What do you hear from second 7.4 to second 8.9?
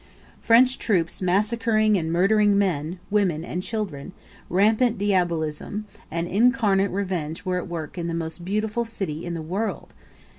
were at work in the most beautiful